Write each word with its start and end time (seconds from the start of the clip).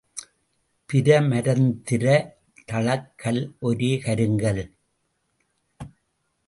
பிரமரந்திர 0.89 2.05
தளக்கல் 2.65 3.41
ஒரே 3.59 3.91
கருங்கல். 4.05 4.63